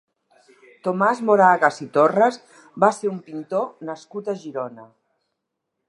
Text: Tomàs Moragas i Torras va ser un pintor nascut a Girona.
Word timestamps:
Tomàs 0.87 1.19
Moragas 1.27 1.77
i 1.85 1.87
Torras 1.99 2.39
va 2.85 2.91
ser 3.01 3.13
un 3.13 3.21
pintor 3.29 3.71
nascut 3.91 4.33
a 4.35 4.37
Girona. 4.47 4.93